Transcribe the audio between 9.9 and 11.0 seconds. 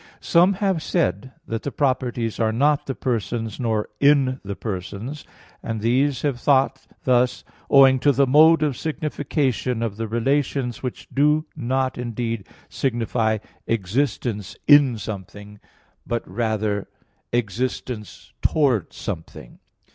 the relations,